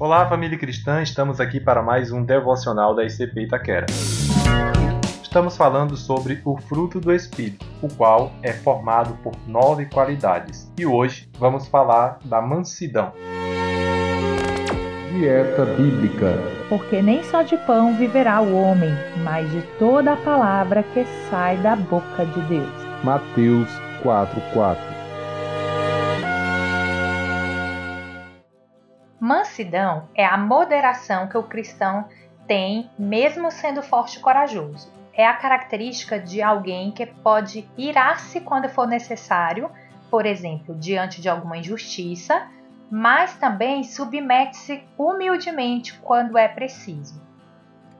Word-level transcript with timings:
Olá, 0.00 0.26
família 0.26 0.56
cristã, 0.56 1.02
estamos 1.02 1.40
aqui 1.40 1.60
para 1.60 1.82
mais 1.82 2.10
um 2.10 2.24
devocional 2.24 2.94
da 2.94 3.04
ICP 3.04 3.42
Itaquera. 3.42 3.84
Estamos 5.22 5.58
falando 5.58 5.94
sobre 5.94 6.40
o 6.42 6.56
fruto 6.56 6.98
do 6.98 7.12
Espírito, 7.12 7.66
o 7.82 7.94
qual 7.96 8.32
é 8.42 8.50
formado 8.50 9.14
por 9.22 9.34
nove 9.46 9.84
qualidades. 9.84 10.72
E 10.78 10.86
hoje 10.86 11.28
vamos 11.38 11.68
falar 11.68 12.18
da 12.24 12.40
mansidão. 12.40 13.12
Dieta 15.12 15.66
Bíblica. 15.66 16.32
Porque 16.70 17.02
nem 17.02 17.22
só 17.22 17.42
de 17.42 17.58
pão 17.58 17.94
viverá 17.98 18.40
o 18.40 18.56
homem, 18.56 18.94
mas 19.22 19.50
de 19.50 19.60
toda 19.78 20.14
a 20.14 20.16
palavra 20.16 20.82
que 20.82 21.04
sai 21.28 21.58
da 21.58 21.76
boca 21.76 22.24
de 22.24 22.40
Deus. 22.48 23.04
Mateus 23.04 23.68
4:4. 24.02 24.89
Mansidão 29.60 30.08
é 30.14 30.24
a 30.24 30.38
moderação 30.38 31.26
que 31.26 31.36
o 31.36 31.42
cristão 31.42 32.08
tem, 32.46 32.90
mesmo 32.98 33.50
sendo 33.50 33.82
forte 33.82 34.16
e 34.16 34.20
corajoso. 34.20 34.90
É 35.12 35.26
a 35.26 35.34
característica 35.34 36.18
de 36.18 36.40
alguém 36.40 36.92
que 36.92 37.04
pode 37.04 37.68
irar-se 37.76 38.40
quando 38.40 38.70
for 38.70 38.88
necessário, 38.88 39.70
por 40.10 40.24
exemplo, 40.24 40.74
diante 40.74 41.20
de 41.20 41.28
alguma 41.28 41.58
injustiça, 41.58 42.48
mas 42.90 43.36
também 43.36 43.84
submete-se 43.84 44.82
humildemente 44.96 45.92
quando 45.98 46.38
é 46.38 46.48
preciso. 46.48 47.22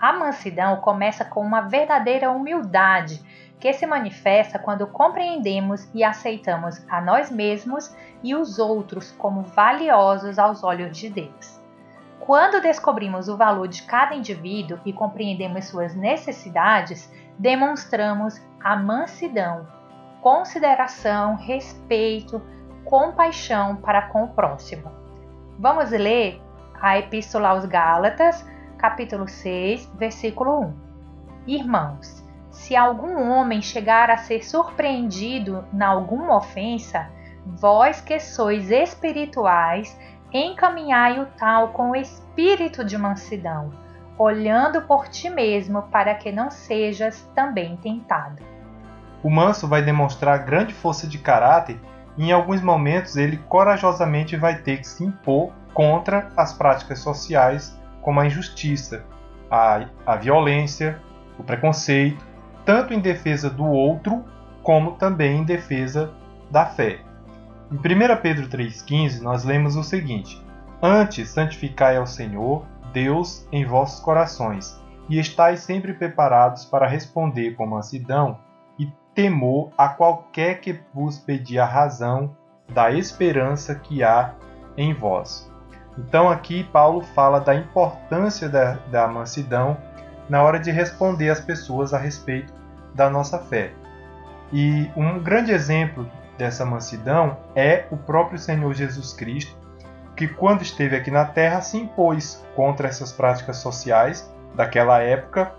A 0.00 0.12
mansidão 0.12 0.80
começa 0.80 1.24
com 1.24 1.40
uma 1.40 1.60
verdadeira 1.60 2.32
humildade 2.32 3.22
que 3.58 3.72
se 3.72 3.86
manifesta 3.86 4.58
quando 4.58 4.86
compreendemos 4.86 5.88
e 5.94 6.04
aceitamos 6.04 6.84
a 6.88 7.00
nós 7.00 7.30
mesmos 7.30 7.94
e 8.22 8.34
os 8.34 8.58
outros 8.58 9.12
como 9.12 9.42
valiosos 9.42 10.38
aos 10.38 10.62
olhos 10.62 10.96
de 10.96 11.08
Deus. 11.08 11.60
Quando 12.20 12.60
descobrimos 12.60 13.28
o 13.28 13.36
valor 13.36 13.68
de 13.68 13.82
cada 13.82 14.14
indivíduo 14.14 14.78
e 14.84 14.92
compreendemos 14.92 15.66
suas 15.66 15.94
necessidades, 15.94 17.12
demonstramos 17.38 18.40
a 18.62 18.76
mansidão, 18.76 19.66
consideração, 20.22 21.36
respeito, 21.36 22.40
compaixão 22.84 23.76
para 23.76 24.08
com 24.08 24.24
o 24.24 24.28
próximo. 24.28 24.90
Vamos 25.58 25.90
ler 25.90 26.40
a 26.80 26.98
Epístola 26.98 27.48
aos 27.48 27.66
Gálatas, 27.66 28.46
capítulo 28.78 29.28
6, 29.28 29.86
versículo 29.96 30.60
1. 30.60 30.74
Irmãos, 31.46 32.23
se 32.54 32.76
algum 32.76 33.30
homem 33.30 33.60
chegar 33.60 34.10
a 34.10 34.16
ser 34.16 34.44
surpreendido 34.44 35.64
na 35.72 35.88
alguma 35.88 36.36
ofensa, 36.36 37.10
vós 37.44 38.00
que 38.00 38.18
sois 38.20 38.70
espirituais, 38.70 39.98
encaminhai 40.32 41.20
o 41.20 41.26
tal 41.36 41.68
com 41.68 41.90
o 41.90 41.96
espírito 41.96 42.84
de 42.84 42.96
mansidão, 42.96 43.72
olhando 44.16 44.82
por 44.82 45.08
ti 45.08 45.28
mesmo 45.28 45.82
para 45.82 46.14
que 46.14 46.30
não 46.30 46.50
sejas 46.50 47.28
também 47.34 47.76
tentado. 47.76 48.42
O 49.22 49.28
manso 49.28 49.66
vai 49.66 49.82
demonstrar 49.82 50.44
grande 50.44 50.72
força 50.72 51.08
de 51.08 51.18
caráter 51.18 51.78
e 52.16 52.28
em 52.28 52.32
alguns 52.32 52.62
momentos 52.62 53.16
ele 53.16 53.36
corajosamente 53.48 54.36
vai 54.36 54.58
ter 54.58 54.78
que 54.78 54.86
se 54.86 55.04
impor 55.04 55.52
contra 55.72 56.28
as 56.36 56.52
práticas 56.52 57.00
sociais 57.00 57.76
como 58.00 58.20
a 58.20 58.26
injustiça, 58.26 59.04
a, 59.50 59.86
a 60.06 60.16
violência, 60.16 61.00
o 61.36 61.42
preconceito 61.42 62.33
tanto 62.64 62.92
em 62.92 63.00
defesa 63.00 63.50
do 63.50 63.64
outro, 63.64 64.24
como 64.62 64.92
também 64.92 65.40
em 65.40 65.44
defesa 65.44 66.12
da 66.50 66.66
fé. 66.66 67.00
Em 67.70 67.76
1 67.76 67.80
Pedro 68.22 68.48
3,15, 68.48 69.20
nós 69.20 69.44
lemos 69.44 69.76
o 69.76 69.82
seguinte: 69.82 70.42
Antes 70.82 71.30
santificai 71.30 71.96
ao 71.96 72.06
Senhor, 72.06 72.64
Deus, 72.92 73.46
em 73.50 73.64
vossos 73.64 74.00
corações, 74.00 74.80
e 75.08 75.18
estáis 75.18 75.60
sempre 75.60 75.92
preparados 75.92 76.64
para 76.64 76.86
responder 76.86 77.54
com 77.54 77.66
mansidão 77.66 78.38
e 78.78 78.90
temor 79.14 79.70
a 79.76 79.88
qualquer 79.88 80.60
que 80.60 80.78
vos 80.92 81.18
pedir 81.18 81.58
a 81.58 81.66
razão 81.66 82.36
da 82.72 82.90
esperança 82.90 83.74
que 83.74 84.02
há 84.02 84.34
em 84.76 84.94
vós. 84.94 85.50
Então, 85.98 86.28
aqui 86.28 86.64
Paulo 86.64 87.02
fala 87.02 87.40
da 87.40 87.54
importância 87.54 88.48
da, 88.48 88.74
da 88.90 89.06
mansidão 89.06 89.76
na 90.28 90.42
hora 90.42 90.58
de 90.58 90.70
responder 90.70 91.30
às 91.30 91.40
pessoas 91.40 91.92
a 91.92 91.98
respeito 91.98 92.52
da 92.94 93.10
nossa 93.10 93.38
fé. 93.38 93.72
E 94.52 94.90
um 94.96 95.18
grande 95.18 95.52
exemplo 95.52 96.08
dessa 96.38 96.64
mansidão 96.64 97.36
é 97.54 97.86
o 97.90 97.96
próprio 97.96 98.38
Senhor 98.38 98.72
Jesus 98.72 99.12
Cristo, 99.12 99.56
que 100.16 100.28
quando 100.28 100.62
esteve 100.62 100.96
aqui 100.96 101.10
na 101.10 101.24
terra 101.24 101.60
se 101.60 101.76
impôs 101.76 102.44
contra 102.54 102.88
essas 102.88 103.12
práticas 103.12 103.56
sociais 103.56 104.32
daquela 104.54 105.00
época 105.00 105.52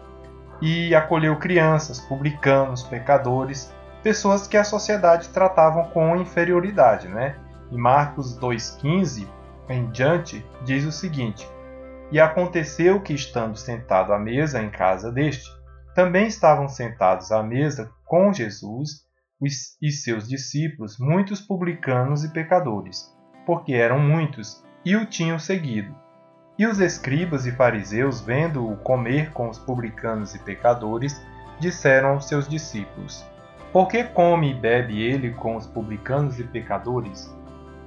e 0.61 0.95
acolheu 0.95 1.35
crianças, 1.37 1.99
publicanos, 1.99 2.83
pecadores, 2.83 3.73
pessoas 4.01 4.47
que 4.47 4.55
a 4.55 4.63
sociedade 4.63 5.29
tratavam 5.29 5.85
com 5.89 6.15
inferioridade, 6.15 7.07
né? 7.07 7.35
Em 7.71 7.77
Marcos 7.77 8.37
2:15 8.39 9.27
em 9.67 9.89
diante 9.89 10.45
diz 10.63 10.85
o 10.85 10.91
seguinte: 10.91 11.47
e 12.15 12.19
aconteceu 12.21 13.01
que, 13.01 13.11
estando 13.11 13.57
sentado 13.57 14.13
à 14.13 14.17
mesa 14.17 14.63
em 14.63 14.69
casa 14.69 15.11
deste, 15.11 15.51
também 15.93 16.27
estavam 16.27 16.65
sentados 16.65 17.29
à 17.29 17.43
mesa 17.43 17.91
com 18.05 18.31
Jesus 18.31 19.01
e 19.81 19.91
seus 19.91 20.25
discípulos 20.25 20.97
muitos 20.97 21.41
publicanos 21.41 22.23
e 22.23 22.31
pecadores, 22.31 23.13
porque 23.45 23.73
eram 23.73 23.99
muitos, 23.99 24.63
e 24.85 24.95
o 24.95 25.05
tinham 25.05 25.37
seguido. 25.37 25.93
E 26.57 26.65
os 26.65 26.79
escribas 26.79 27.45
e 27.45 27.51
fariseus, 27.51 28.21
vendo-o 28.21 28.77
comer 28.77 29.33
com 29.33 29.49
os 29.49 29.59
publicanos 29.59 30.33
e 30.33 30.39
pecadores, 30.39 31.21
disseram 31.59 32.11
aos 32.11 32.29
seus 32.29 32.47
discípulos: 32.47 33.25
Por 33.73 33.89
que 33.89 34.05
come 34.05 34.51
e 34.51 34.53
bebe 34.53 35.01
ele 35.01 35.31
com 35.31 35.57
os 35.57 35.67
publicanos 35.67 36.39
e 36.39 36.45
pecadores? 36.45 37.29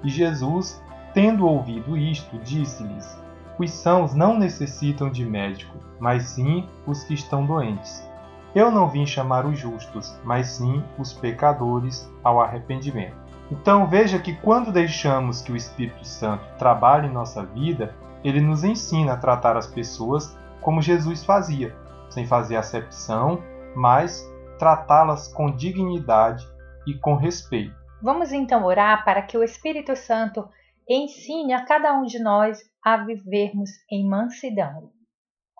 E 0.04 0.10
Jesus, 0.10 0.84
tendo 1.14 1.46
ouvido 1.46 1.96
isto, 1.96 2.38
disse-lhes: 2.40 3.26
os 3.58 3.70
sãos 3.70 4.14
não 4.14 4.38
necessitam 4.38 5.10
de 5.10 5.24
médico, 5.24 5.76
mas 5.98 6.24
sim 6.24 6.68
os 6.86 7.02
que 7.04 7.14
estão 7.14 7.44
doentes. 7.44 8.06
Eu 8.54 8.70
não 8.70 8.88
vim 8.88 9.06
chamar 9.06 9.44
os 9.44 9.58
justos, 9.58 10.18
mas 10.24 10.46
sim 10.48 10.82
os 10.98 11.12
pecadores 11.12 12.10
ao 12.22 12.40
arrependimento. 12.40 13.16
Então 13.50 13.86
veja 13.86 14.18
que 14.18 14.34
quando 14.36 14.72
deixamos 14.72 15.42
que 15.42 15.52
o 15.52 15.56
Espírito 15.56 16.06
Santo 16.06 16.44
trabalhe 16.58 17.08
em 17.08 17.12
nossa 17.12 17.44
vida, 17.44 17.94
ele 18.22 18.40
nos 18.40 18.64
ensina 18.64 19.14
a 19.14 19.16
tratar 19.16 19.56
as 19.56 19.66
pessoas 19.66 20.36
como 20.60 20.82
Jesus 20.82 21.24
fazia, 21.24 21.74
sem 22.10 22.26
fazer 22.26 22.56
acepção, 22.56 23.42
mas 23.74 24.28
tratá-las 24.58 25.28
com 25.28 25.50
dignidade 25.50 26.46
e 26.86 26.94
com 26.94 27.14
respeito. 27.14 27.74
Vamos 28.02 28.32
então 28.32 28.64
orar 28.64 29.04
para 29.04 29.22
que 29.22 29.36
o 29.36 29.42
Espírito 29.42 29.96
Santo 29.96 30.48
ensine 30.88 31.52
a 31.52 31.64
cada 31.64 31.92
um 31.92 32.04
de 32.04 32.18
nós 32.18 32.58
a 32.82 32.96
vivermos 32.96 33.70
em 33.90 34.08
mansidão. 34.08 34.90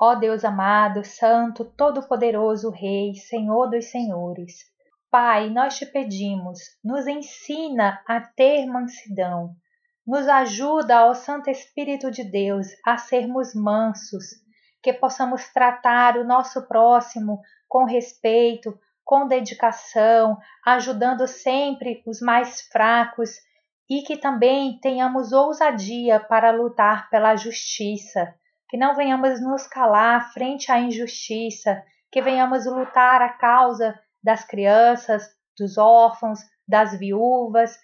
Ó 0.00 0.14
Deus 0.14 0.44
amado, 0.44 1.04
Santo, 1.04 1.64
Todo-Poderoso 1.64 2.70
Rei, 2.70 3.14
Senhor 3.14 3.68
dos 3.68 3.90
Senhores, 3.90 4.54
Pai, 5.10 5.48
nós 5.50 5.78
te 5.78 5.86
pedimos, 5.86 6.58
nos 6.84 7.06
ensina 7.06 8.02
a 8.06 8.20
ter 8.20 8.66
mansidão, 8.66 9.54
nos 10.06 10.28
ajuda, 10.28 11.06
ó 11.06 11.14
Santo 11.14 11.50
Espírito 11.50 12.10
de 12.10 12.24
Deus, 12.24 12.68
a 12.86 12.96
sermos 12.98 13.54
mansos, 13.54 14.26
que 14.82 14.92
possamos 14.92 15.48
tratar 15.48 16.16
o 16.18 16.24
nosso 16.24 16.68
próximo 16.68 17.40
com 17.66 17.84
respeito, 17.84 18.78
com 19.04 19.26
dedicação, 19.26 20.36
ajudando 20.64 21.26
sempre 21.26 22.02
os 22.06 22.20
mais 22.20 22.60
fracos 22.70 23.30
e 23.88 24.02
que 24.02 24.16
também 24.16 24.78
tenhamos 24.80 25.32
ousadia 25.32 26.20
para 26.20 26.50
lutar 26.50 27.08
pela 27.08 27.36
justiça, 27.36 28.34
que 28.68 28.76
não 28.76 28.94
venhamos 28.94 29.40
nos 29.40 29.66
calar 29.66 30.32
frente 30.32 30.70
à 30.70 30.78
injustiça, 30.78 31.82
que 32.12 32.20
venhamos 32.20 32.66
lutar 32.66 33.22
a 33.22 33.30
causa 33.30 33.98
das 34.22 34.44
crianças, 34.44 35.26
dos 35.58 35.78
órfãos, 35.78 36.40
das 36.66 36.98
viúvas, 36.98 37.78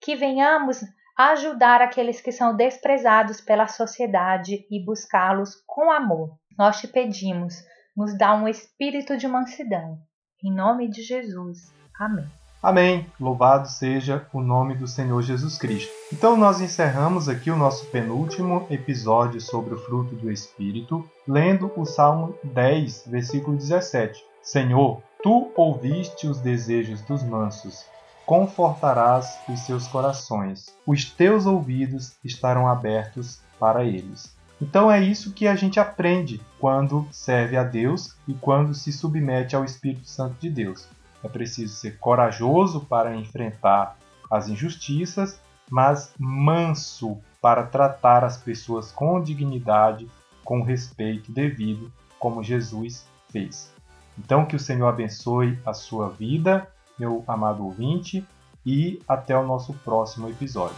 que 0.00 0.14
venhamos 0.14 0.82
ajudar 1.16 1.82
aqueles 1.82 2.20
que 2.20 2.30
são 2.30 2.54
desprezados 2.54 3.40
pela 3.40 3.66
sociedade 3.66 4.66
e 4.70 4.84
buscá-los 4.84 5.56
com 5.66 5.90
amor. 5.90 6.38
Nós 6.56 6.80
te 6.80 6.86
pedimos, 6.86 7.54
nos 7.96 8.16
dá 8.16 8.34
um 8.34 8.46
espírito 8.46 9.16
de 9.16 9.26
mansidão. 9.26 9.98
Em 10.44 10.52
nome 10.52 10.88
de 10.88 11.02
Jesus. 11.02 11.72
Amém. 11.98 12.28
Amém. 12.60 13.06
Louvado 13.20 13.68
seja 13.68 14.26
o 14.32 14.40
nome 14.40 14.74
do 14.74 14.88
Senhor 14.88 15.22
Jesus 15.22 15.56
Cristo. 15.56 15.92
Então 16.12 16.36
nós 16.36 16.60
encerramos 16.60 17.28
aqui 17.28 17.52
o 17.52 17.56
nosso 17.56 17.86
penúltimo 17.86 18.66
episódio 18.68 19.40
sobre 19.40 19.74
o 19.74 19.78
fruto 19.78 20.16
do 20.16 20.28
Espírito, 20.28 21.08
lendo 21.26 21.70
o 21.76 21.84
Salmo 21.84 22.34
10, 22.42 23.04
versículo 23.06 23.56
17. 23.56 24.24
Senhor, 24.42 25.00
tu 25.22 25.52
ouviste 25.54 26.26
os 26.26 26.40
desejos 26.40 27.00
dos 27.02 27.22
mansos, 27.22 27.84
confortarás 28.26 29.38
os 29.48 29.60
seus 29.60 29.86
corações. 29.86 30.74
Os 30.84 31.04
teus 31.04 31.46
ouvidos 31.46 32.16
estarão 32.24 32.66
abertos 32.66 33.40
para 33.60 33.84
eles. 33.84 34.36
Então 34.60 34.90
é 34.90 35.00
isso 35.00 35.32
que 35.32 35.46
a 35.46 35.54
gente 35.54 35.78
aprende 35.78 36.40
quando 36.58 37.06
serve 37.12 37.56
a 37.56 37.62
Deus 37.62 38.16
e 38.26 38.34
quando 38.34 38.74
se 38.74 38.92
submete 38.92 39.54
ao 39.54 39.64
Espírito 39.64 40.08
Santo 40.08 40.34
de 40.40 40.50
Deus. 40.50 40.88
É 41.22 41.28
preciso 41.28 41.74
ser 41.74 41.98
corajoso 41.98 42.80
para 42.80 43.14
enfrentar 43.14 43.96
as 44.30 44.48
injustiças, 44.48 45.40
mas 45.70 46.14
manso 46.18 47.18
para 47.40 47.64
tratar 47.64 48.24
as 48.24 48.36
pessoas 48.36 48.90
com 48.92 49.20
dignidade, 49.20 50.08
com 50.44 50.62
respeito 50.62 51.30
devido, 51.30 51.92
como 52.18 52.42
Jesus 52.42 53.06
fez. 53.30 53.72
Então, 54.18 54.44
que 54.44 54.56
o 54.56 54.60
Senhor 54.60 54.88
abençoe 54.88 55.58
a 55.64 55.72
sua 55.72 56.08
vida, 56.08 56.68
meu 56.98 57.22
amado 57.26 57.64
ouvinte, 57.64 58.26
e 58.66 59.00
até 59.08 59.36
o 59.36 59.46
nosso 59.46 59.72
próximo 59.72 60.28
episódio. 60.28 60.76